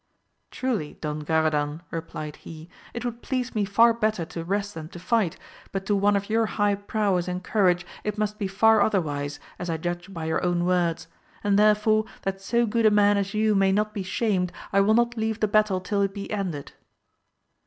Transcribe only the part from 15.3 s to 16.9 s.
the battle till it be ended.